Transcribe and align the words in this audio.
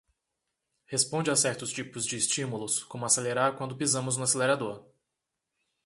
Responde 0.87 1.29
a 1.29 1.35
certos 1.35 1.71
tipos 1.71 2.07
de 2.07 2.17
estímulos, 2.17 2.83
como 2.83 3.05
acelerar 3.05 3.55
quando 3.55 3.77
pisamos 3.77 4.17
no 4.17 4.23
acelerador 4.23 4.89